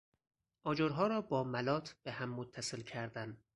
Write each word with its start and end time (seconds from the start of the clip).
آجرها 0.63 1.07
را 1.07 1.21
با 1.21 1.43
ملاط 1.43 1.91
به 2.03 2.11
هم 2.11 2.29
متصل 2.29 2.81
کردن 2.81 3.37